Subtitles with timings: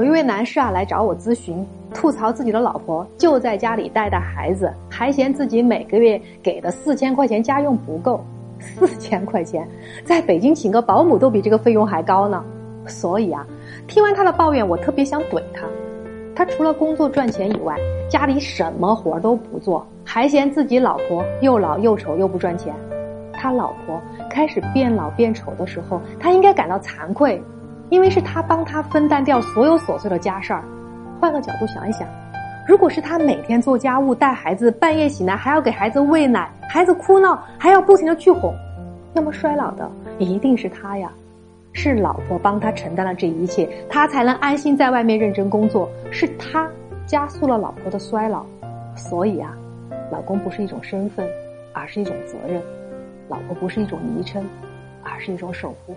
[0.00, 8.24] 有一位男士啊来找我咨询，吐槽自己的老婆就在家里带带孩子，还嫌自己每个月给的四千块钱家用不够。
[8.60, 9.68] 四千块钱，
[10.02, 12.42] 在北京请个保姆都比这个费用还高呢。
[12.86, 13.46] 所以啊，
[13.86, 15.66] 听完他的抱怨，我特别想怼他。
[16.34, 17.76] 他除了工作赚钱以外，
[18.08, 22.74] 家里什么活都不做，还嫌自己老婆又老又丑又不赚钱。
[23.34, 27.38] 他老婆开始变老变丑的时候，他应该感到惭愧。
[27.90, 30.64] 因为是他帮他分担掉所有琐碎的家事儿，
[31.20, 32.08] 换个角度想一想，
[32.66, 38.54] 如果是他每天做家务、带孩子，半夜醒来还要给孩子喂奶，孩子哭闹还要不停的去哄，
[39.12, 41.10] 那么衰老的一定是他呀。
[41.72, 45.88] 是老婆帮他承担了这一切，他才能安心在外面认真工作。
[46.10, 46.68] 是他
[47.06, 48.44] 加速了老婆的衰老，
[48.96, 49.56] 所以啊，
[50.10, 51.24] 老公不是一种身份，
[51.72, 52.60] 而是一种责任；
[53.28, 54.44] 老婆不是一种昵称，
[55.04, 55.94] 而是一种守护。